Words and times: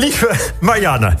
Lieve 0.00 0.30
Marianne. 0.60 1.14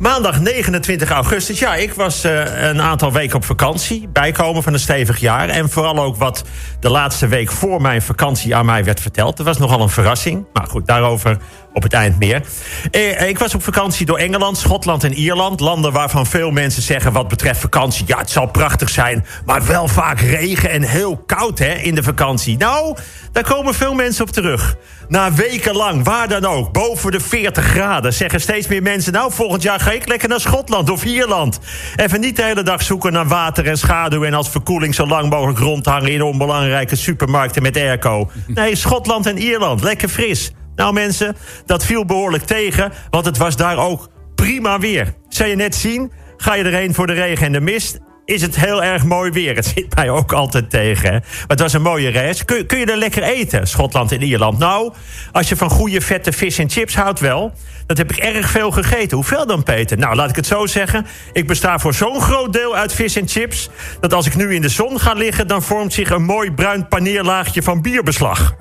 Maandag 0.00 0.40
29 0.40 1.10
augustus. 1.10 1.58
Ja, 1.58 1.74
ik 1.74 1.92
was 1.92 2.24
uh, 2.24 2.62
een 2.68 2.80
aantal 2.80 3.12
weken 3.12 3.36
op 3.36 3.44
vakantie. 3.44 4.08
Bijkomen 4.08 4.62
van 4.62 4.72
een 4.72 4.78
stevig 4.78 5.18
jaar. 5.18 5.48
En 5.48 5.70
vooral 5.70 5.98
ook 5.98 6.16
wat 6.16 6.44
de 6.80 6.90
laatste 6.90 7.26
week 7.26 7.50
voor 7.50 7.80
mijn 7.80 8.02
vakantie 8.02 8.56
aan 8.56 8.66
mij 8.66 8.84
werd 8.84 9.00
verteld. 9.00 9.36
Dat 9.36 9.46
was 9.46 9.58
nogal 9.58 9.80
een 9.80 9.88
verrassing. 9.88 10.46
Maar 10.52 10.66
goed, 10.66 10.86
daarover 10.86 11.38
op 11.78 11.84
het 11.84 11.92
eind 11.92 12.18
meer. 12.18 12.42
Eh, 12.90 13.28
ik 13.28 13.38
was 13.38 13.54
op 13.54 13.62
vakantie 13.62 14.06
door 14.06 14.18
Engeland, 14.18 14.58
Schotland 14.58 15.04
en 15.04 15.12
Ierland. 15.12 15.60
Landen 15.60 15.92
waarvan 15.92 16.26
veel 16.26 16.50
mensen 16.50 16.82
zeggen 16.82 17.12
wat 17.12 17.28
betreft 17.28 17.60
vakantie... 17.60 18.04
ja, 18.06 18.18
het 18.18 18.30
zal 18.30 18.46
prachtig 18.46 18.88
zijn, 18.88 19.24
maar 19.44 19.66
wel 19.66 19.88
vaak 19.88 20.20
regen 20.20 20.70
en 20.70 20.82
heel 20.82 21.16
koud 21.16 21.58
hè, 21.58 21.72
in 21.72 21.94
de 21.94 22.02
vakantie. 22.02 22.56
Nou, 22.56 22.96
daar 23.32 23.42
komen 23.42 23.74
veel 23.74 23.94
mensen 23.94 24.24
op 24.24 24.30
terug. 24.30 24.76
Na 25.08 25.32
wekenlang, 25.32 26.04
waar 26.04 26.28
dan 26.28 26.44
ook, 26.44 26.72
boven 26.72 27.10
de 27.10 27.20
40 27.20 27.64
graden... 27.64 28.12
zeggen 28.12 28.40
steeds 28.40 28.66
meer 28.66 28.82
mensen... 28.82 29.12
nou, 29.12 29.32
volgend 29.32 29.62
jaar 29.62 29.80
ga 29.80 29.90
ik 29.90 30.08
lekker 30.08 30.28
naar 30.28 30.40
Schotland 30.40 30.90
of 30.90 31.04
Ierland. 31.04 31.58
Even 31.96 32.20
niet 32.20 32.36
de 32.36 32.42
hele 32.42 32.62
dag 32.62 32.82
zoeken 32.82 33.12
naar 33.12 33.28
water 33.28 33.66
en 33.66 33.78
schaduw... 33.78 34.24
en 34.24 34.34
als 34.34 34.48
verkoeling 34.48 34.94
zo 34.94 35.06
lang 35.06 35.30
mogelijk 35.30 35.58
rondhangen... 35.58 36.12
in 36.12 36.22
onbelangrijke 36.22 36.96
supermarkten 36.96 37.62
met 37.62 37.76
airco. 37.76 38.30
Nee, 38.46 38.76
Schotland 38.76 39.26
en 39.26 39.38
Ierland, 39.38 39.82
lekker 39.82 40.08
fris. 40.08 40.52
Nou 40.78 40.92
mensen, 40.92 41.36
dat 41.66 41.84
viel 41.84 42.04
behoorlijk 42.04 42.44
tegen, 42.44 42.92
want 43.10 43.24
het 43.24 43.36
was 43.36 43.56
daar 43.56 43.76
ook 43.76 44.08
prima 44.34 44.78
weer. 44.78 45.14
Zou 45.28 45.48
je 45.48 45.56
net 45.56 45.74
zien, 45.74 46.12
ga 46.36 46.54
je 46.54 46.64
erheen 46.64 46.94
voor 46.94 47.06
de 47.06 47.12
regen 47.12 47.46
en 47.46 47.52
de 47.52 47.60
mist 47.60 47.98
is 48.24 48.42
het 48.42 48.56
heel 48.56 48.82
erg 48.82 49.04
mooi 49.04 49.30
weer. 49.30 49.54
Het 49.54 49.66
zit 49.66 49.94
mij 49.94 50.10
ook 50.10 50.32
altijd 50.32 50.70
tegen. 50.70 51.10
Maar 51.12 51.44
het 51.46 51.60
was 51.60 51.72
een 51.72 51.82
mooie 51.82 52.08
reis. 52.08 52.44
Kun, 52.44 52.66
kun 52.66 52.78
je 52.78 52.86
er 52.86 52.96
lekker 52.96 53.22
eten, 53.22 53.66
Schotland 53.66 54.12
en 54.12 54.22
Ierland? 54.22 54.58
Nou, 54.58 54.92
als 55.32 55.48
je 55.48 55.56
van 55.56 55.70
goede 55.70 56.00
vette 56.00 56.32
vis 56.32 56.58
en 56.58 56.70
chips 56.70 56.94
houdt 56.94 57.20
wel. 57.20 57.52
Dat 57.86 57.98
heb 57.98 58.10
ik 58.10 58.16
erg 58.16 58.50
veel 58.50 58.70
gegeten. 58.70 59.16
Hoeveel 59.16 59.46
dan, 59.46 59.62
Peter? 59.62 59.98
Nou, 59.98 60.14
laat 60.14 60.30
ik 60.30 60.36
het 60.36 60.46
zo 60.46 60.66
zeggen. 60.66 61.06
Ik 61.32 61.46
besta 61.46 61.78
voor 61.78 61.94
zo'n 61.94 62.20
groot 62.20 62.52
deel 62.52 62.76
uit 62.76 62.92
vis 62.92 63.16
en 63.16 63.28
chips... 63.28 63.70
dat 64.00 64.12
als 64.12 64.26
ik 64.26 64.36
nu 64.36 64.54
in 64.54 64.62
de 64.62 64.68
zon 64.68 65.00
ga 65.00 65.12
liggen... 65.12 65.46
dan 65.46 65.62
vormt 65.62 65.92
zich 65.92 66.10
een 66.10 66.24
mooi 66.24 66.52
bruin 66.52 66.88
paneerlaagje 66.88 67.62
van 67.62 67.82
bierbeslag. 67.82 68.56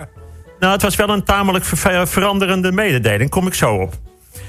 Nou, 0.60 0.74
het 0.74 0.82
was 0.82 0.96
wel 0.96 1.10
een 1.10 1.24
tamelijk 1.24 1.66
veranderende 2.04 2.72
mededeling. 2.72 3.30
Kom 3.30 3.48
ik 3.48 3.54
zo 3.54 3.74
op. 3.76 3.94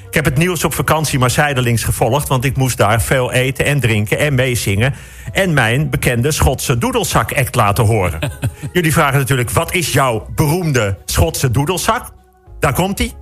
Ik 0.09 0.15
heb 0.15 0.25
het 0.25 0.37
nieuws 0.37 0.65
op 0.65 0.75
vakantie 0.75 1.19
maar 1.19 1.31
zijdelings 1.31 1.85
gevolgd... 1.85 2.29
want 2.29 2.45
ik 2.45 2.57
moest 2.57 2.77
daar 2.77 3.03
veel 3.03 3.33
eten 3.33 3.65
en 3.65 3.81
drinken 3.81 4.19
en 4.19 4.35
meezingen... 4.35 4.95
en 5.33 5.53
mijn 5.53 5.91
bekende 5.91 6.31
Schotse 6.31 6.79
doedelzak-act 6.79 7.55
laten 7.55 7.85
horen. 7.85 8.19
Jullie 8.73 8.93
vragen 8.93 9.19
natuurlijk, 9.19 9.51
wat 9.51 9.75
is 9.75 9.93
jouw 9.93 10.27
beroemde 10.35 10.99
Schotse 11.05 11.51
doedelzak? 11.51 12.13
Daar 12.59 12.75
komt-ie. 12.75 13.15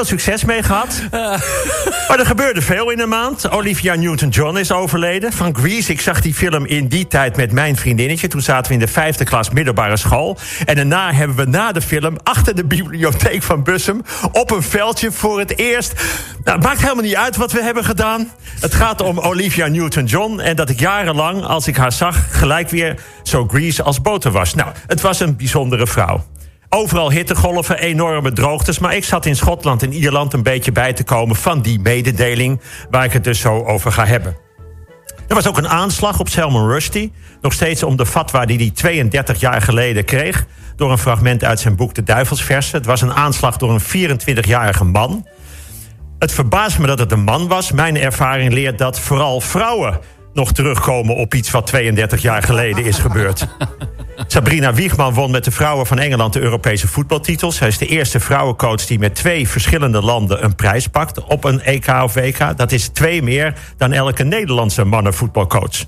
Veel 0.00 0.18
succes 0.18 0.44
mee 0.44 0.62
gehad. 0.62 1.02
Maar 2.08 2.18
er 2.18 2.26
gebeurde 2.26 2.62
veel 2.62 2.90
in 2.90 3.00
een 3.00 3.08
maand. 3.08 3.50
Olivia 3.50 3.94
Newton-John 3.94 4.56
is 4.56 4.72
overleden. 4.72 5.32
Van 5.32 5.56
Grease, 5.56 5.92
ik 5.92 6.00
zag 6.00 6.20
die 6.20 6.34
film 6.34 6.66
in 6.66 6.88
die 6.88 7.06
tijd 7.06 7.36
met 7.36 7.52
mijn 7.52 7.76
vriendinnetje. 7.76 8.28
Toen 8.28 8.40
zaten 8.40 8.66
we 8.66 8.78
in 8.78 8.86
de 8.86 8.92
vijfde 8.92 9.24
klas 9.24 9.50
middelbare 9.50 9.96
school. 9.96 10.38
En 10.64 10.74
daarna 10.74 11.12
hebben 11.12 11.36
we 11.36 11.44
na 11.44 11.72
de 11.72 11.80
film 11.80 12.16
achter 12.22 12.54
de 12.54 12.64
bibliotheek 12.64 13.42
van 13.42 13.62
Bussum... 13.62 14.02
op 14.32 14.50
een 14.50 14.62
veldje 14.62 15.12
voor 15.12 15.38
het 15.38 15.58
eerst... 15.58 15.92
Nou, 16.44 16.56
het 16.56 16.66
maakt 16.66 16.80
helemaal 16.80 17.04
niet 17.04 17.16
uit 17.16 17.36
wat 17.36 17.52
we 17.52 17.62
hebben 17.62 17.84
gedaan. 17.84 18.30
Het 18.60 18.74
gaat 18.74 19.00
om 19.00 19.18
Olivia 19.18 19.66
Newton-John. 19.66 20.40
En 20.40 20.56
dat 20.56 20.70
ik 20.70 20.80
jarenlang, 20.80 21.44
als 21.44 21.66
ik 21.66 21.76
haar 21.76 21.92
zag... 21.92 22.38
gelijk 22.38 22.68
weer 22.68 22.96
zo 23.22 23.46
Grease 23.46 23.82
als 23.82 24.00
boter 24.00 24.30
was. 24.30 24.54
Nou, 24.54 24.70
het 24.86 25.00
was 25.00 25.20
een 25.20 25.36
bijzondere 25.36 25.86
vrouw. 25.86 26.24
Overal 26.72 27.10
hittegolven, 27.10 27.78
enorme 27.78 28.32
droogtes. 28.32 28.78
Maar 28.78 28.96
ik 28.96 29.04
zat 29.04 29.26
in 29.26 29.36
Schotland 29.36 29.82
en 29.82 29.92
Ierland 29.92 30.32
een 30.32 30.42
beetje 30.42 30.72
bij 30.72 30.92
te 30.92 31.04
komen 31.04 31.36
van 31.36 31.62
die 31.62 31.80
mededeling. 31.80 32.60
Waar 32.90 33.04
ik 33.04 33.12
het 33.12 33.24
dus 33.24 33.40
zo 33.40 33.64
over 33.64 33.92
ga 33.92 34.06
hebben. 34.06 34.36
Er 35.28 35.34
was 35.34 35.46
ook 35.46 35.58
een 35.58 35.68
aanslag 35.68 36.20
op 36.20 36.28
Salman 36.28 36.68
Rushdie. 36.68 37.12
Nog 37.40 37.52
steeds 37.52 37.82
om 37.82 37.96
de 37.96 38.06
fatwa 38.06 38.44
die 38.44 38.56
hij 38.56 38.70
32 38.70 39.40
jaar 39.40 39.62
geleden 39.62 40.04
kreeg. 40.04 40.46
Door 40.76 40.90
een 40.90 40.98
fragment 40.98 41.44
uit 41.44 41.60
zijn 41.60 41.76
boek 41.76 41.94
De 41.94 42.02
Duivelsversen. 42.02 42.78
Het 42.78 42.86
was 42.86 43.00
een 43.00 43.14
aanslag 43.14 43.56
door 43.56 43.70
een 43.70 44.18
24-jarige 44.18 44.84
man. 44.84 45.26
Het 46.18 46.32
verbaast 46.32 46.78
me 46.78 46.86
dat 46.86 46.98
het 46.98 47.12
een 47.12 47.24
man 47.24 47.48
was. 47.48 47.72
Mijn 47.72 47.96
ervaring 47.96 48.52
leert 48.52 48.78
dat 48.78 49.00
vooral 49.00 49.40
vrouwen 49.40 50.00
nog 50.32 50.52
terugkomen 50.52 51.16
op 51.16 51.34
iets 51.34 51.50
wat 51.50 51.66
32 51.66 52.22
jaar 52.22 52.42
geleden 52.42 52.84
is 52.84 52.98
gebeurd. 52.98 53.46
Sabrina 54.26 54.74
Wiegman 54.74 55.14
won 55.14 55.30
met 55.30 55.44
de 55.44 55.50
vrouwen 55.50 55.86
van 55.86 55.98
Engeland 55.98 56.32
de 56.32 56.40
Europese 56.40 56.88
voetbaltitels. 56.88 57.56
Zij 57.56 57.68
is 57.68 57.78
de 57.78 57.86
eerste 57.86 58.20
vrouwencoach 58.20 58.86
die 58.86 58.98
met 58.98 59.14
twee 59.14 59.48
verschillende 59.48 60.02
landen 60.02 60.44
een 60.44 60.54
prijs 60.54 60.86
pakt 60.86 61.24
op 61.24 61.44
een 61.44 61.60
EK 61.60 61.88
of 61.88 62.14
WK. 62.14 62.56
Dat 62.56 62.72
is 62.72 62.88
twee 62.88 63.22
meer 63.22 63.54
dan 63.76 63.92
elke 63.92 64.24
Nederlandse 64.24 64.84
mannenvoetbalcoach. 64.84 65.84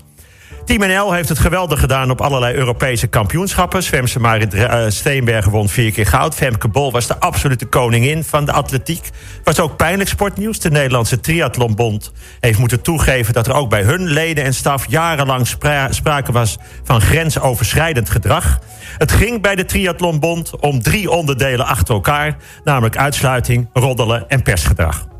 Team 0.65 0.79
NL 0.79 1.13
heeft 1.13 1.29
het 1.29 1.39
geweldig 1.39 1.79
gedaan 1.79 2.11
op 2.11 2.21
allerlei 2.21 2.55
Europese 2.55 3.07
kampioenschappen. 3.07 3.83
Zwemse 3.83 4.19
Marit 4.19 4.55
Steenbergen 4.87 5.51
won 5.51 5.69
vier 5.69 5.91
keer 5.91 6.05
goud. 6.05 6.35
Femke 6.35 6.67
Bol 6.67 6.91
was 6.91 7.07
de 7.07 7.19
absolute 7.19 7.65
koningin 7.65 8.23
van 8.23 8.45
de 8.45 8.51
atletiek. 8.51 9.09
Was 9.43 9.59
ook 9.59 9.77
pijnlijk 9.77 10.09
sportnieuws. 10.09 10.59
De 10.59 10.71
Nederlandse 10.71 11.19
Triathlonbond 11.19 12.11
heeft 12.39 12.59
moeten 12.59 12.81
toegeven... 12.81 13.33
dat 13.33 13.47
er 13.47 13.53
ook 13.53 13.69
bij 13.69 13.83
hun 13.83 14.07
leden 14.07 14.43
en 14.43 14.53
staf 14.53 14.85
jarenlang 14.89 15.47
sprake 15.89 16.31
was... 16.31 16.57
van 16.83 17.01
grensoverschrijdend 17.01 18.09
gedrag. 18.09 18.59
Het 18.97 19.11
ging 19.11 19.41
bij 19.41 19.55
de 19.55 19.65
Triathlonbond 19.65 20.59
om 20.59 20.81
drie 20.81 21.09
onderdelen 21.09 21.65
achter 21.65 21.93
elkaar... 21.93 22.37
namelijk 22.63 22.97
uitsluiting, 22.97 23.69
roddelen 23.73 24.29
en 24.29 24.43
persgedrag. 24.43 25.12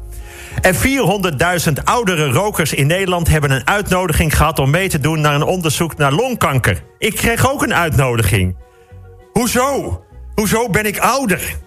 En 0.63 0.75
400.000 0.75 1.84
oudere 1.84 2.31
rokers 2.31 2.74
in 2.74 2.88
Nederland 2.88 3.28
hebben 3.28 3.51
een 3.51 3.68
uitnodiging 3.68 4.38
gehad 4.38 4.59
om 4.59 4.69
mee 4.69 4.90
te 4.90 5.00
doen 5.00 5.22
naar 5.22 5.35
een 5.35 5.44
onderzoek 5.44 5.97
naar 5.97 6.12
longkanker. 6.12 6.84
Ik 6.97 7.16
kreeg 7.16 7.51
ook 7.51 7.63
een 7.63 7.74
uitnodiging. 7.74 8.57
Hoezo? 9.31 10.03
Hoezo 10.35 10.69
ben 10.69 10.85
ik 10.85 10.97
ouder? 10.97 11.57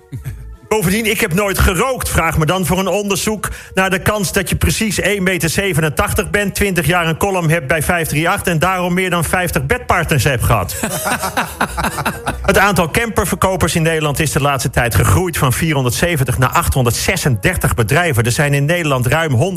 Bovendien, 0.69 1.11
ik 1.11 1.21
heb 1.21 1.35
nooit 1.35 1.59
gerookt. 1.59 2.09
Vraag 2.09 2.39
me 2.39 2.47
dan 2.47 2.67
voor 2.67 2.79
een 2.79 2.87
onderzoek 2.87 3.49
naar 3.75 3.91
de 3.91 3.99
kans 3.99 4.33
dat 4.33 4.49
je 4.49 4.57
precies 4.57 5.01
1,87 5.01 5.07
meter 5.23 6.29
bent... 6.31 6.55
20 6.55 6.87
jaar 6.87 7.07
een 7.07 7.17
column 7.17 7.51
hebt 7.51 7.67
bij 7.67 7.83
538... 7.83 8.53
en 8.53 8.59
daarom 8.59 8.95
meer 8.95 9.11
dan 9.11 9.25
50 9.25 9.67
bedpartners 9.67 10.25
hebt 10.25 10.45
gehad. 10.45 10.77
het 12.43 12.59
aantal 12.59 12.91
camperverkopers 12.91 13.75
in 13.75 13.83
Nederland 13.83 14.21
is 14.21 14.33
de 14.33 14.41
laatste 14.41 14.71
tijd 14.71 14.95
gegroeid... 14.95 15.39
van 15.39 15.53
470 15.53 16.39
naar 16.39 16.51
836 16.51 17.75
bedrijven. 17.75 18.25
Er 18.25 18.33
zijn 18.33 18.55
in 18.55 18.65
Nederland 18.65 19.07
ruim 19.07 19.57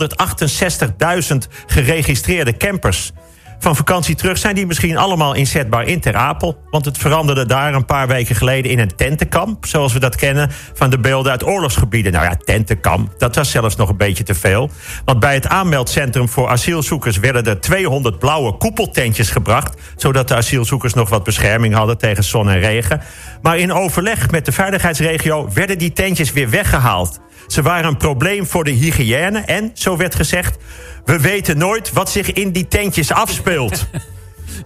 168.000 1.32 1.38
geregistreerde 1.68 2.58
campers 2.58 3.12
van 3.60 3.76
vakantie 3.76 4.16
terug 4.16 4.38
zijn 4.38 4.56
die 4.56 4.66
misschien 4.66 4.98
allemaal 4.98 5.34
inzetbaar 5.34 5.88
in 5.88 6.00
Ter 6.00 6.16
Apel. 6.16 6.58
Want 6.70 6.86
het 6.86 6.98
veranderde 6.98 7.46
daar 7.46 7.74
een 7.74 7.86
paar 7.86 8.08
weken 8.08 8.36
geleden 8.36 8.72
in 8.72 8.80
een 8.80 8.96
tentenkamp. 8.96 9.66
Zoals 9.66 9.94
we 9.94 10.00
dat 10.00 10.16
kennen 10.16 10.52
van 10.74 10.90
de 10.90 11.00
beelden 11.00 11.32
uit 11.32 11.46
oorlogsgebieden. 11.46 12.12
Nou 12.12 12.26
ja, 12.26 12.36
tentenkamp, 12.36 13.20
dat 13.20 13.36
was 13.36 13.52
zelfs 13.52 13.76
nog 13.76 13.90
een 13.90 13.98
beetje 13.98 14.24
te 14.24 14.36
veel. 14.36 14.70
Want 15.06 15.20
bij 15.20 15.34
het 15.34 15.48
aanmeldcentrum 15.48 16.30
voor 16.30 16.48
asielzoekers 16.48 17.18
werden 17.18 17.46
er 17.46 17.62
200 17.62 18.20
blauwe 18.20 18.58
koepeltentjes 18.58 19.30
gebracht. 19.30 19.82
Zodat 19.96 20.28
de 20.28 20.36
asielzoekers 20.36 20.94
nog 20.94 21.10
wat 21.10 21.24
bescherming 21.24 21.74
hadden 21.74 21.98
tegen 21.98 22.24
zon 22.24 22.50
en 22.50 22.60
regen. 22.60 23.02
Maar 23.42 23.58
in 23.58 23.74
overleg 23.74 24.32
met 24.32 24.46
de 24.46 24.52
veiligheidsregio 24.52 25.50
werden 25.54 25.78
die 25.78 25.94
tentjes 25.94 26.32
weer 26.32 26.50
weggehaald. 26.50 27.20
Ze 27.52 27.62
waren 27.62 27.90
een 27.90 27.98
probleem 27.98 28.46
voor 28.46 28.64
de 28.64 28.72
hygiëne 28.72 29.40
en, 29.40 29.72
zo 29.74 29.98
werd 29.98 30.16
gezegd... 30.16 30.58
we 31.06 31.20
weten 31.20 31.58
nooit 31.58 31.94
wat 31.94 32.12
zich 32.12 32.34
in 32.34 32.52
die 32.52 32.68
tentjes 32.68 33.12
afspeelt. 33.12 33.86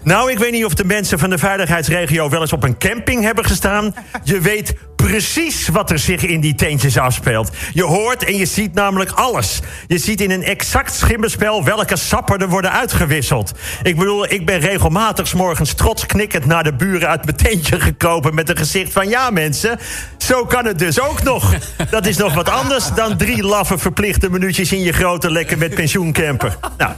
Nou, 0.03 0.31
ik 0.31 0.38
weet 0.38 0.51
niet 0.51 0.66
of 0.66 0.73
de 0.73 0.85
mensen 0.85 1.19
van 1.19 1.29
de 1.29 1.38
veiligheidsregio 1.38 2.30
wel 2.30 2.41
eens 2.41 2.53
op 2.53 2.63
een 2.63 2.77
camping 2.77 3.24
hebben 3.24 3.45
gestaan. 3.45 3.95
Je 4.24 4.39
weet 4.39 4.74
precies 5.07 5.67
wat 5.67 5.91
er 5.91 6.00
zich 6.00 6.25
in 6.25 6.41
die 6.41 6.55
tentjes 6.55 6.97
afspeelt. 6.97 7.50
Je 7.73 7.83
hoort 7.83 8.23
en 8.23 8.38
je 8.38 8.45
ziet 8.45 8.73
namelijk 8.73 9.11
alles. 9.11 9.59
Je 9.88 9.97
ziet 9.97 10.21
in 10.21 10.31
een 10.31 10.44
exact 10.44 10.94
schimmenspel 10.94 11.63
welke 11.63 11.95
sappen 11.95 12.39
er 12.39 12.50
worden 12.50 12.71
uitgewisseld. 12.71 13.51
Ik 13.83 13.97
bedoel, 13.97 14.31
ik 14.31 14.45
ben 14.45 14.59
regelmatig 14.59 15.27
s 15.27 15.33
morgens 15.33 15.73
trots 15.73 16.05
knikkend 16.05 16.45
naar 16.45 16.63
de 16.63 16.73
buren 16.73 17.07
uit 17.07 17.25
mijn 17.25 17.38
tentje 17.38 17.79
gekropen 17.79 18.35
met 18.35 18.50
een 18.50 18.57
gezicht 18.57 18.91
van 18.91 19.09
ja 19.09 19.29
mensen, 19.29 19.79
zo 20.17 20.45
kan 20.45 20.65
het 20.65 20.79
dus 20.79 21.00
ook 21.00 21.23
nog. 21.23 21.53
Dat 21.89 22.05
is 22.05 22.17
nog 22.17 22.33
wat 22.33 22.50
anders 22.50 22.94
dan 22.95 23.17
drie 23.17 23.44
laffe 23.44 23.77
verplichte 23.77 24.29
minuutjes 24.29 24.71
in 24.71 24.81
je 24.81 24.91
grote 24.91 25.31
lekker 25.31 25.57
met 25.57 25.75
pensioencamper. 25.75 26.57
Nou, 26.77 26.94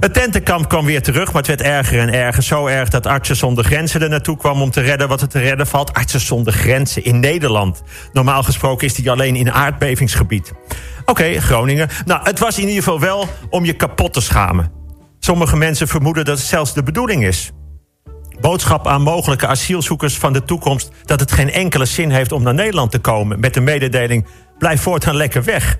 het 0.00 0.14
tentenkamp 0.14 0.68
kwam 0.68 0.84
weer 0.84 1.02
terug, 1.02 1.26
maar 1.26 1.42
het 1.42 1.46
werd 1.46 1.62
erger 1.62 2.00
en 2.00 2.12
erger. 2.12 2.42
Zo 2.42 2.66
erg 2.66 2.88
dat 2.88 3.06
Artsen 3.06 3.36
zonder 3.36 3.64
Grenzen 3.64 4.02
er 4.02 4.08
naartoe 4.08 4.36
kwam 4.36 4.62
om 4.62 4.70
te 4.70 4.80
redden 4.80 5.08
wat 5.08 5.20
er 5.20 5.28
te 5.28 5.38
redden 5.38 5.66
valt. 5.66 5.92
Artsen 5.92 6.20
zonder 6.20 6.52
Grenzen 6.52 7.04
in 7.04 7.20
Nederland. 7.20 7.82
Normaal 8.12 8.42
gesproken 8.42 8.86
is 8.86 8.94
die 8.94 9.10
alleen 9.10 9.36
in 9.36 9.52
aardbevingsgebied. 9.52 10.52
Oké, 11.04 11.40
Groningen. 11.40 11.88
Nou, 12.04 12.20
het 12.22 12.38
was 12.38 12.58
in 12.58 12.68
ieder 12.68 12.82
geval 12.82 13.00
wel 13.00 13.28
om 13.50 13.64
je 13.64 13.72
kapot 13.72 14.12
te 14.12 14.20
schamen. 14.20 14.72
Sommige 15.18 15.56
mensen 15.56 15.88
vermoeden 15.88 16.24
dat 16.24 16.38
het 16.38 16.46
zelfs 16.46 16.74
de 16.74 16.82
bedoeling 16.82 17.24
is. 17.24 17.52
Boodschap 18.40 18.86
aan 18.86 19.02
mogelijke 19.02 19.46
asielzoekers 19.46 20.18
van 20.18 20.32
de 20.32 20.44
toekomst... 20.44 20.90
dat 21.04 21.20
het 21.20 21.32
geen 21.32 21.52
enkele 21.52 21.84
zin 21.84 22.10
heeft 22.10 22.32
om 22.32 22.42
naar 22.42 22.54
Nederland 22.54 22.90
te 22.90 22.98
komen... 22.98 23.40
met 23.40 23.54
de 23.54 23.60
mededeling, 23.60 24.26
blijf 24.58 24.82
voortaan 24.82 25.16
lekker 25.16 25.44
weg. 25.44 25.78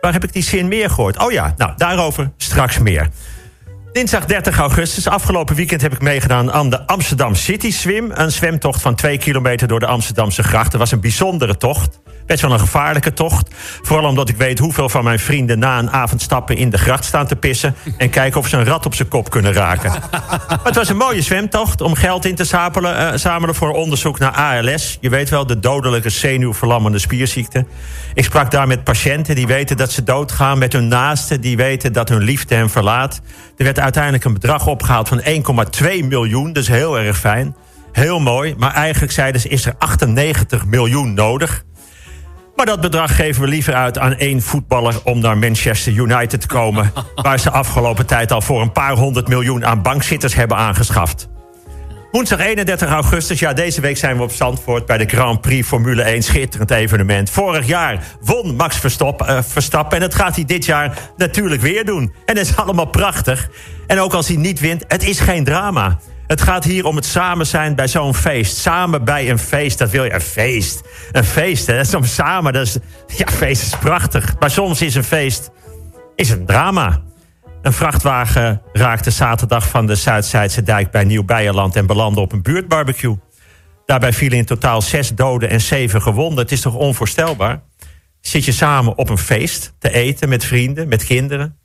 Waar 0.00 0.12
heb 0.12 0.24
ik 0.24 0.32
die 0.32 0.42
zin 0.42 0.68
meer 0.68 0.90
gehoord? 0.90 1.18
Oh 1.18 1.32
ja, 1.32 1.54
nou, 1.56 1.72
daarover 1.76 2.30
straks 2.36 2.78
meer. 2.78 3.08
Dinsdag 3.92 4.26
30 4.26 4.58
augustus, 4.58 5.08
afgelopen 5.08 5.56
weekend 5.56 5.80
heb 5.80 5.92
ik 5.92 6.00
meegedaan 6.00 6.52
aan 6.52 6.70
de 6.70 6.86
Amsterdam 6.86 7.34
City 7.34 7.70
Swim. 7.70 8.10
Een 8.14 8.32
zwemtocht 8.32 8.80
van 8.80 8.94
twee 8.94 9.18
kilometer 9.18 9.68
door 9.68 9.80
de 9.80 9.86
Amsterdamse 9.86 10.42
grachten. 10.42 10.78
was 10.78 10.92
een 10.92 11.00
bijzondere 11.00 11.56
tocht. 11.56 12.00
Best 12.28 12.42
wel 12.42 12.52
een 12.52 12.60
gevaarlijke 12.60 13.12
tocht. 13.12 13.54
Vooral 13.82 14.08
omdat 14.08 14.28
ik 14.28 14.36
weet 14.36 14.58
hoeveel 14.58 14.88
van 14.88 15.04
mijn 15.04 15.18
vrienden 15.18 15.58
na 15.58 15.78
een 15.78 15.90
avondstappen 15.90 16.56
in 16.56 16.70
de 16.70 16.78
gracht 16.78 17.04
staan 17.04 17.26
te 17.26 17.36
pissen. 17.36 17.74
En 17.96 18.10
kijken 18.10 18.40
of 18.40 18.48
ze 18.48 18.56
een 18.56 18.64
rat 18.64 18.86
op 18.86 18.94
zijn 18.94 19.08
kop 19.08 19.30
kunnen 19.30 19.52
raken. 19.52 19.90
maar 20.48 20.60
het 20.64 20.74
was 20.74 20.88
een 20.88 20.96
mooie 20.96 21.22
zwemtocht 21.22 21.80
om 21.80 21.94
geld 21.94 22.24
in 22.24 22.34
te 22.34 22.44
zamelen, 22.44 23.00
uh, 23.00 23.18
zamelen 23.18 23.54
voor 23.54 23.70
onderzoek 23.70 24.18
naar 24.18 24.32
ALS. 24.32 24.98
Je 25.00 25.08
weet 25.08 25.28
wel, 25.28 25.46
de 25.46 25.58
dodelijke 25.58 26.10
zenuwverlammende 26.10 26.98
spierziekte. 26.98 27.66
Ik 28.14 28.24
sprak 28.24 28.50
daar 28.50 28.66
met 28.66 28.84
patiënten 28.84 29.34
die 29.34 29.46
weten 29.46 29.76
dat 29.76 29.92
ze 29.92 30.04
doodgaan. 30.04 30.58
Met 30.58 30.72
hun 30.72 30.88
naasten 30.88 31.40
die 31.40 31.56
weten 31.56 31.92
dat 31.92 32.08
hun 32.08 32.22
liefde 32.22 32.54
hen 32.54 32.70
verlaat. 32.70 33.20
Er 33.56 33.64
werd 33.64 33.78
uiteindelijk 33.78 34.24
een 34.24 34.32
bedrag 34.32 34.66
opgehaald 34.66 35.08
van 35.08 35.22
1,2 35.22 36.04
miljoen. 36.04 36.52
Dus 36.52 36.68
heel 36.68 36.98
erg 36.98 37.18
fijn. 37.18 37.56
Heel 37.92 38.20
mooi. 38.20 38.54
Maar 38.58 38.74
eigenlijk 38.74 39.12
zeiden 39.12 39.40
ze, 39.40 39.48
is 39.48 39.66
er 39.66 39.74
98 39.78 40.66
miljoen 40.66 41.14
nodig. 41.14 41.64
Maar 42.58 42.66
dat 42.66 42.80
bedrag 42.80 43.16
geven 43.16 43.42
we 43.42 43.48
liever 43.48 43.74
uit 43.74 43.98
aan 43.98 44.14
één 44.14 44.42
voetballer 44.42 44.94
om 45.04 45.18
naar 45.18 45.38
Manchester 45.38 45.92
United 45.92 46.40
te 46.40 46.46
komen. 46.46 46.92
waar 47.14 47.38
ze 47.38 47.50
afgelopen 47.50 48.06
tijd 48.06 48.32
al 48.32 48.40
voor 48.40 48.60
een 48.60 48.72
paar 48.72 48.92
honderd 48.92 49.28
miljoen 49.28 49.66
aan 49.66 49.82
bankzitters 49.82 50.34
hebben 50.34 50.56
aangeschaft. 50.56 51.28
Woensdag 52.10 52.38
31 52.38 52.88
augustus, 52.88 53.38
ja, 53.38 53.52
deze 53.52 53.80
week 53.80 53.96
zijn 53.96 54.16
we 54.16 54.22
op 54.22 54.32
Zandvoort 54.32 54.86
bij 54.86 54.98
de 54.98 55.06
Grand 55.06 55.40
Prix 55.40 55.68
Formule 55.68 56.02
1. 56.02 56.22
Schitterend 56.22 56.70
evenement. 56.70 57.30
Vorig 57.30 57.66
jaar 57.66 58.04
won 58.20 58.56
Max 58.56 58.80
eh, 58.98 59.38
Verstappen 59.42 59.96
en 59.96 60.00
dat 60.00 60.14
gaat 60.14 60.34
hij 60.34 60.44
dit 60.44 60.64
jaar 60.64 60.98
natuurlijk 61.16 61.60
weer 61.60 61.84
doen. 61.84 62.12
En 62.24 62.34
dat 62.34 62.44
is 62.46 62.56
allemaal 62.56 62.90
prachtig. 62.90 63.50
En 63.86 64.00
ook 64.00 64.12
als 64.12 64.28
hij 64.28 64.36
niet 64.36 64.60
wint, 64.60 64.84
het 64.88 65.04
is 65.04 65.20
geen 65.20 65.44
drama. 65.44 65.98
Het 66.28 66.42
gaat 66.42 66.64
hier 66.64 66.84
om 66.84 66.96
het 66.96 67.04
samen 67.04 67.46
zijn 67.46 67.74
bij 67.74 67.88
zo'n 67.88 68.14
feest. 68.14 68.56
Samen 68.56 69.04
bij 69.04 69.30
een 69.30 69.38
feest, 69.38 69.78
dat 69.78 69.90
wil 69.90 70.04
je. 70.04 70.12
Een 70.12 70.20
feest. 70.20 70.82
Een 71.12 71.24
feest, 71.24 71.66
hè? 71.66 71.76
Dat 71.76 71.86
is 71.86 71.94
om 71.94 72.04
samen. 72.04 72.52
Dat 72.52 72.66
is, 72.66 72.78
ja, 73.16 73.26
feest 73.26 73.62
is 73.62 73.76
prachtig. 73.76 74.34
Maar 74.38 74.50
soms 74.50 74.82
is 74.82 74.94
een 74.94 75.04
feest 75.04 75.50
is 76.14 76.30
een 76.30 76.46
drama. 76.46 77.02
Een 77.62 77.72
vrachtwagen 77.72 78.62
raakte 78.72 79.10
zaterdag 79.10 79.68
van 79.68 79.86
de 79.86 79.94
Zuidzijdse 79.94 80.62
dijk 80.62 80.90
bij 80.90 81.04
Nieuw-Beierland... 81.04 81.76
en 81.76 81.86
belandde 81.86 82.20
op 82.20 82.32
een 82.32 82.42
buurtbarbecue. 82.42 83.18
Daarbij 83.86 84.12
vielen 84.12 84.38
in 84.38 84.44
totaal 84.44 84.82
zes 84.82 85.14
doden 85.14 85.50
en 85.50 85.60
zeven 85.60 86.02
gewonden. 86.02 86.38
Het 86.38 86.52
is 86.52 86.60
toch 86.60 86.74
onvoorstelbaar? 86.74 87.62
Zit 88.20 88.44
je 88.44 88.52
samen 88.52 88.98
op 88.98 89.08
een 89.08 89.18
feest 89.18 89.74
te 89.78 89.92
eten 89.92 90.28
met 90.28 90.44
vrienden, 90.44 90.88
met 90.88 91.04
kinderen 91.04 91.58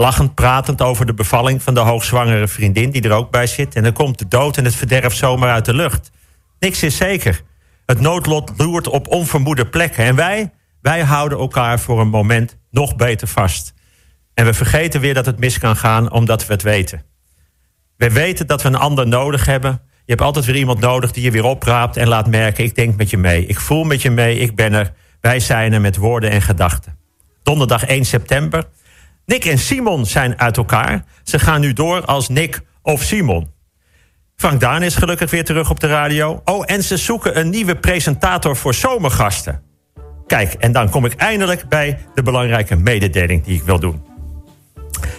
lachend 0.00 0.34
pratend 0.34 0.82
over 0.82 1.06
de 1.06 1.14
bevalling 1.14 1.62
van 1.62 1.74
de 1.74 1.80
hoogzwangere 1.80 2.48
vriendin 2.48 2.90
die 2.90 3.02
er 3.02 3.12
ook 3.12 3.30
bij 3.30 3.46
zit. 3.46 3.74
En 3.74 3.82
dan 3.82 3.92
komt 3.92 4.18
de 4.18 4.28
dood 4.28 4.56
en 4.56 4.64
het 4.64 4.74
verderf 4.74 5.14
zomaar 5.14 5.50
uit 5.50 5.64
de 5.64 5.74
lucht. 5.74 6.10
Niks 6.58 6.82
is 6.82 6.96
zeker. 6.96 7.42
Het 7.86 8.00
noodlot 8.00 8.52
loert 8.56 8.88
op 8.88 9.08
onvermoede 9.08 9.66
plekken. 9.66 10.04
En 10.04 10.14
wij, 10.14 10.50
wij 10.80 11.02
houden 11.02 11.38
elkaar 11.38 11.80
voor 11.80 12.00
een 12.00 12.08
moment 12.08 12.58
nog 12.70 12.96
beter 12.96 13.28
vast. 13.28 13.74
En 14.34 14.44
we 14.44 14.54
vergeten 14.54 15.00
weer 15.00 15.14
dat 15.14 15.26
het 15.26 15.38
mis 15.38 15.58
kan 15.58 15.76
gaan 15.76 16.12
omdat 16.12 16.46
we 16.46 16.52
het 16.52 16.62
weten. 16.62 17.02
We 17.96 18.10
weten 18.10 18.46
dat 18.46 18.62
we 18.62 18.68
een 18.68 18.74
ander 18.74 19.06
nodig 19.06 19.46
hebben. 19.46 19.70
Je 20.04 20.14
hebt 20.14 20.22
altijd 20.22 20.44
weer 20.44 20.56
iemand 20.56 20.80
nodig 20.80 21.12
die 21.12 21.22
je 21.22 21.30
weer 21.30 21.44
opraapt 21.44 21.96
en 21.96 22.08
laat 22.08 22.26
merken: 22.26 22.64
ik 22.64 22.74
denk 22.74 22.96
met 22.96 23.10
je 23.10 23.18
mee, 23.18 23.46
ik 23.46 23.60
voel 23.60 23.84
met 23.84 24.02
je 24.02 24.10
mee, 24.10 24.38
ik 24.38 24.56
ben 24.56 24.72
er. 24.72 24.92
Wij 25.20 25.40
zijn 25.40 25.72
er 25.72 25.80
met 25.80 25.96
woorden 25.96 26.30
en 26.30 26.42
gedachten. 26.42 26.98
Donderdag 27.42 27.84
1 27.84 28.04
september 28.04 28.64
Nick 29.28 29.44
en 29.44 29.58
Simon 29.58 30.06
zijn 30.06 30.38
uit 30.40 30.56
elkaar. 30.56 31.04
Ze 31.22 31.38
gaan 31.38 31.60
nu 31.60 31.72
door 31.72 32.04
als 32.04 32.28
Nick 32.28 32.60
of 32.82 33.02
Simon. 33.02 33.50
Frank 34.36 34.60
Daan 34.60 34.82
is 34.82 34.94
gelukkig 34.94 35.30
weer 35.30 35.44
terug 35.44 35.70
op 35.70 35.80
de 35.80 35.86
radio. 35.86 36.40
Oh, 36.44 36.62
en 36.66 36.82
ze 36.82 36.96
zoeken 36.96 37.38
een 37.38 37.50
nieuwe 37.50 37.76
presentator 37.76 38.56
voor 38.56 38.74
zomergasten. 38.74 39.62
Kijk, 40.26 40.52
en 40.52 40.72
dan 40.72 40.88
kom 40.88 41.04
ik 41.04 41.14
eindelijk 41.14 41.68
bij 41.68 41.98
de 42.14 42.22
belangrijke 42.22 42.76
mededeling 42.76 43.44
die 43.44 43.56
ik 43.56 43.62
wil 43.62 43.78
doen. 43.78 44.02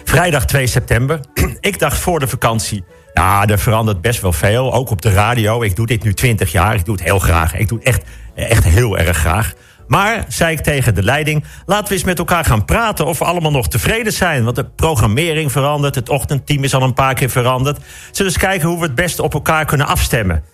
Vrijdag 0.04 0.46
2 0.46 0.66
september. 0.66 1.20
ik 1.60 1.78
dacht 1.78 1.98
voor 1.98 2.20
de 2.20 2.28
vakantie. 2.28 2.84
Ja, 3.14 3.46
er 3.46 3.58
verandert 3.58 4.00
best 4.00 4.20
wel 4.20 4.32
veel. 4.32 4.72
Ook 4.72 4.90
op 4.90 5.02
de 5.02 5.12
radio. 5.12 5.62
Ik 5.62 5.76
doe 5.76 5.86
dit 5.86 6.02
nu 6.02 6.14
20 6.14 6.52
jaar. 6.52 6.74
Ik 6.74 6.84
doe 6.84 6.94
het 6.94 7.04
heel 7.04 7.18
graag. 7.18 7.54
Ik 7.54 7.68
doe 7.68 7.78
het 7.78 7.86
echt, 7.86 8.02
echt 8.34 8.64
heel 8.64 8.98
erg 8.98 9.16
graag. 9.16 9.54
Maar, 9.90 10.24
zei 10.28 10.52
ik 10.52 10.60
tegen 10.60 10.94
de 10.94 11.02
leiding, 11.02 11.44
laten 11.66 11.88
we 11.88 11.94
eens 11.94 12.04
met 12.04 12.18
elkaar 12.18 12.44
gaan 12.44 12.64
praten 12.64 13.06
of 13.06 13.18
we 13.18 13.24
allemaal 13.24 13.50
nog 13.50 13.68
tevreden 13.68 14.12
zijn. 14.12 14.44
Want 14.44 14.56
de 14.56 14.64
programmering 14.64 15.52
verandert, 15.52 15.94
het 15.94 16.08
ochtendteam 16.08 16.64
is 16.64 16.74
al 16.74 16.82
een 16.82 16.94
paar 16.94 17.14
keer 17.14 17.30
veranderd. 17.30 17.76
Zullen 17.76 18.16
we 18.16 18.24
eens 18.24 18.48
kijken 18.48 18.68
hoe 18.68 18.78
we 18.78 18.84
het 18.84 18.94
beste 18.94 19.22
op 19.22 19.34
elkaar 19.34 19.64
kunnen 19.64 19.86
afstemmen. 19.86 20.44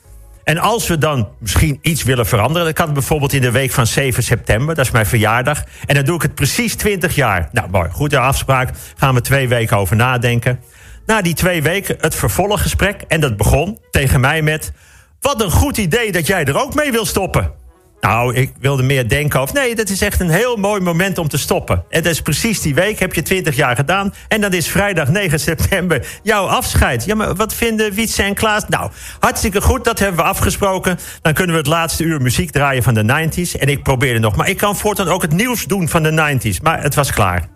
En 0.44 0.58
als 0.58 0.86
we 0.86 0.98
dan 0.98 1.28
misschien 1.38 1.78
iets 1.82 2.02
willen 2.02 2.26
veranderen, 2.26 2.64
dan 2.64 2.72
kan 2.72 2.84
het 2.84 2.94
bijvoorbeeld 2.94 3.32
in 3.32 3.40
de 3.40 3.50
week 3.50 3.70
van 3.70 3.86
7 3.86 4.22
september, 4.22 4.74
dat 4.74 4.84
is 4.84 4.90
mijn 4.90 5.06
verjaardag. 5.06 5.62
En 5.86 5.94
dan 5.94 6.04
doe 6.04 6.16
ik 6.16 6.22
het 6.22 6.34
precies 6.34 6.74
20 6.74 7.14
jaar. 7.14 7.48
Nou, 7.52 7.70
mooi, 7.70 7.90
goede 7.90 8.18
afspraak. 8.18 8.70
Gaan 8.96 9.14
we 9.14 9.20
twee 9.20 9.48
weken 9.48 9.76
over 9.76 9.96
nadenken. 9.96 10.60
Na 11.06 11.22
die 11.22 11.34
twee 11.34 11.62
weken 11.62 11.96
het 12.00 12.14
vervolggesprek. 12.14 13.02
En 13.08 13.20
dat 13.20 13.36
begon 13.36 13.78
tegen 13.90 14.20
mij 14.20 14.42
met: 14.42 14.72
Wat 15.20 15.42
een 15.42 15.50
goed 15.50 15.76
idee 15.76 16.12
dat 16.12 16.26
jij 16.26 16.44
er 16.44 16.60
ook 16.60 16.74
mee 16.74 16.92
wil 16.92 17.06
stoppen. 17.06 17.64
Nou, 18.06 18.34
ik 18.34 18.52
wilde 18.60 18.82
meer 18.82 19.08
denken 19.08 19.40
over... 19.40 19.54
nee, 19.54 19.74
dat 19.74 19.88
is 19.88 20.00
echt 20.00 20.20
een 20.20 20.30
heel 20.30 20.56
mooi 20.56 20.80
moment 20.80 21.18
om 21.18 21.28
te 21.28 21.38
stoppen. 21.38 21.84
En 21.88 22.02
dat 22.02 22.12
is 22.12 22.22
precies 22.22 22.60
die 22.60 22.74
week, 22.74 22.98
heb 22.98 23.14
je 23.14 23.22
20 23.22 23.56
jaar 23.56 23.76
gedaan... 23.76 24.14
en 24.28 24.40
dan 24.40 24.52
is 24.52 24.68
vrijdag 24.68 25.08
9 25.08 25.40
september 25.40 26.06
jouw 26.22 26.46
afscheid. 26.46 27.04
Ja, 27.04 27.14
maar 27.14 27.34
wat 27.34 27.54
vinden 27.54 27.92
Wietse 27.92 28.22
en 28.22 28.34
Klaas? 28.34 28.68
Nou, 28.68 28.90
hartstikke 29.20 29.60
goed, 29.60 29.84
dat 29.84 29.98
hebben 29.98 30.16
we 30.16 30.28
afgesproken. 30.28 30.98
Dan 31.22 31.32
kunnen 31.32 31.52
we 31.52 31.60
het 31.60 31.70
laatste 31.70 32.04
uur 32.04 32.22
muziek 32.22 32.50
draaien 32.50 32.82
van 32.82 32.94
de 32.94 33.28
90s. 33.28 33.60
En 33.60 33.68
ik 33.68 33.82
probeerde 33.82 34.18
nog, 34.18 34.36
maar 34.36 34.48
ik 34.48 34.56
kan 34.56 34.76
voortaan 34.76 35.08
ook 35.08 35.22
het 35.22 35.32
nieuws 35.32 35.64
doen 35.64 35.88
van 35.88 36.02
de 36.02 36.38
90s. 36.38 36.62
Maar 36.62 36.82
het 36.82 36.94
was 36.94 37.12
klaar. 37.12 37.48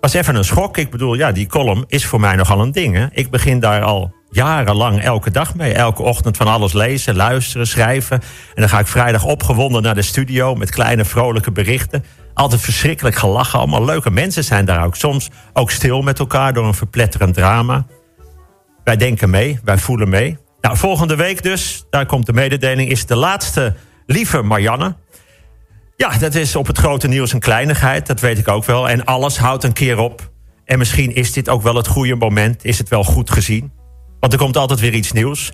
was 0.00 0.12
even 0.12 0.34
een 0.34 0.44
schok. 0.44 0.76
Ik 0.76 0.90
bedoel, 0.90 1.14
ja, 1.14 1.32
die 1.32 1.46
column 1.46 1.84
is 1.86 2.06
voor 2.06 2.20
mij 2.20 2.36
nogal 2.36 2.60
een 2.60 2.72
ding. 2.72 2.94
Hè? 2.94 3.06
Ik 3.10 3.30
begin 3.30 3.60
daar 3.60 3.82
al 3.82 4.19
jarenlang 4.30 5.02
elke 5.02 5.30
dag 5.30 5.54
mee. 5.54 5.72
Elke 5.72 6.02
ochtend 6.02 6.36
van 6.36 6.46
alles 6.46 6.72
lezen, 6.72 7.16
luisteren, 7.16 7.66
schrijven. 7.66 8.20
En 8.54 8.60
dan 8.60 8.68
ga 8.68 8.78
ik 8.78 8.86
vrijdag 8.86 9.24
opgewonden 9.24 9.82
naar 9.82 9.94
de 9.94 10.02
studio 10.02 10.54
met 10.54 10.70
kleine 10.70 11.04
vrolijke 11.04 11.50
berichten. 11.50 12.04
Altijd 12.34 12.60
verschrikkelijk 12.60 13.16
gelachen. 13.16 13.58
Allemaal 13.58 13.84
leuke 13.84 14.10
mensen 14.10 14.44
zijn 14.44 14.64
daar 14.64 14.84
ook. 14.84 14.96
Soms 14.96 15.30
ook 15.52 15.70
stil 15.70 16.02
met 16.02 16.18
elkaar 16.18 16.52
door 16.52 16.66
een 16.66 16.74
verpletterend 16.74 17.34
drama. 17.34 17.86
Wij 18.84 18.96
denken 18.96 19.30
mee, 19.30 19.58
wij 19.64 19.78
voelen 19.78 20.08
mee. 20.08 20.38
Nou, 20.60 20.76
volgende 20.76 21.16
week 21.16 21.42
dus, 21.42 21.84
daar 21.90 22.06
komt 22.06 22.26
de 22.26 22.32
mededeling, 22.32 22.90
is 22.90 23.06
de 23.06 23.16
laatste 23.16 23.74
lieve 24.06 24.42
Marianne. 24.42 24.96
Ja, 25.96 26.18
dat 26.18 26.34
is 26.34 26.56
op 26.56 26.66
het 26.66 26.78
grote 26.78 27.08
nieuws 27.08 27.32
een 27.32 27.40
kleinigheid, 27.40 28.06
dat 28.06 28.20
weet 28.20 28.38
ik 28.38 28.48
ook 28.48 28.64
wel. 28.64 28.88
En 28.88 29.04
alles 29.04 29.38
houdt 29.38 29.64
een 29.64 29.72
keer 29.72 29.98
op. 29.98 30.30
En 30.64 30.78
misschien 30.78 31.14
is 31.14 31.32
dit 31.32 31.48
ook 31.48 31.62
wel 31.62 31.74
het 31.74 31.86
goede 31.86 32.14
moment, 32.14 32.64
is 32.64 32.78
het 32.78 32.88
wel 32.88 33.04
goed 33.04 33.30
gezien. 33.30 33.79
Want 34.20 34.32
er 34.32 34.38
komt 34.38 34.56
altijd 34.56 34.80
weer 34.80 34.94
iets 34.94 35.12
nieuws. 35.12 35.52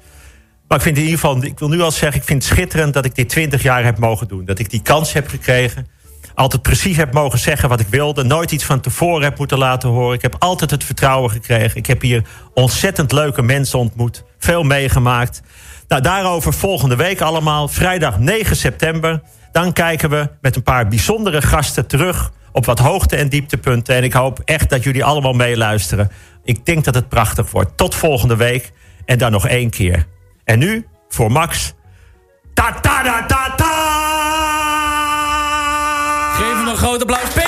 Maar 0.69 0.79
ik 0.79 0.85
vind 0.85 0.97
in 0.97 1.03
ieder 1.03 1.19
geval, 1.19 1.45
ik 1.45 1.59
wil 1.59 1.69
nu 1.69 1.81
al 1.81 1.91
zeggen, 1.91 2.21
ik 2.21 2.27
vind 2.27 2.43
het 2.45 2.53
schitterend 2.53 2.95
dat 2.95 3.05
ik 3.05 3.15
dit 3.15 3.29
20 3.29 3.63
jaar 3.63 3.85
heb 3.85 3.99
mogen 3.99 4.29
doen. 4.29 4.45
Dat 4.45 4.59
ik 4.59 4.71
die 4.71 4.83
kans 4.83 5.13
heb 5.13 5.29
gekregen. 5.29 5.87
Altijd 6.35 6.63
precies 6.63 6.97
heb 6.97 7.13
mogen 7.13 7.39
zeggen 7.39 7.69
wat 7.69 7.81
ik 7.81 7.87
wilde. 7.87 8.25
Nooit 8.25 8.53
iets 8.53 8.65
van 8.65 8.81
tevoren 8.81 9.23
heb 9.23 9.39
moeten 9.39 9.59
laten 9.59 9.89
horen. 9.89 10.15
Ik 10.15 10.23
heb 10.23 10.37
altijd 10.39 10.71
het 10.71 10.85
vertrouwen 10.85 11.31
gekregen. 11.31 11.77
Ik 11.77 11.87
heb 11.87 12.01
hier 12.01 12.23
ontzettend 12.55 13.13
leuke 13.13 13.43
mensen 13.43 13.79
ontmoet. 13.79 14.25
Veel 14.39 14.63
meegemaakt. 14.63 15.43
Nou, 15.89 16.03
daarover 16.03 16.53
volgende 16.53 16.97
week 16.97 17.21
allemaal. 17.21 17.69
Vrijdag 17.69 18.19
9 18.19 18.57
september. 18.57 19.23
Dan 19.53 19.73
kijken 19.73 20.11
we 20.11 20.29
met 20.41 20.57
een 20.57 20.63
paar 20.63 20.89
bijzondere 20.89 21.43
gasten 21.43 21.87
terug 21.87 22.33
op 22.57 22.65
wat 22.67 22.79
hoogte- 22.79 23.17
en 23.17 23.29
dieptepunten. 23.29 23.95
En 23.95 24.05
ik 24.05 24.13
hoop 24.13 24.41
echt 24.45 24.71
dat 24.71 24.83
jullie 24.83 25.05
allemaal 25.05 25.33
meeluisteren. 25.33 26.11
Ik 26.45 26.67
denk 26.67 26.85
dat 26.85 26.95
het 26.95 27.09
prachtig 27.09 27.51
wordt. 27.51 27.77
Tot 27.77 27.95
volgende 27.95 28.37
week. 28.37 28.73
En 29.05 29.19
dan 29.19 29.31
nog 29.31 29.47
één 29.47 29.71
keer. 29.71 30.07
En 30.45 30.59
nu 30.59 30.87
voor 31.09 31.33
Max. 31.33 31.75
Ta 32.55 32.73
ta 32.81 33.03
ta 33.03 33.27
ta 33.27 33.55
ta! 33.57 33.65
Geef 36.35 36.59
hem 36.59 36.69
een 36.69 36.77
groot 36.77 37.01
applaus! 37.01 37.46